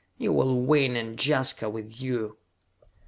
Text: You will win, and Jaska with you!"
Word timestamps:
You 0.17 0.33
will 0.33 0.59
win, 0.61 0.95
and 0.95 1.13
Jaska 1.23 1.69
with 1.69 2.01
you!" 2.01 2.39